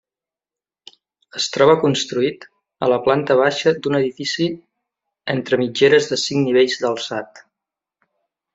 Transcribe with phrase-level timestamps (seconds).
[1.39, 2.47] Es troba construït
[2.87, 4.49] a la planta baixa d'un edifici
[5.35, 7.47] entre mitgeres de cinc nivells d'alçat.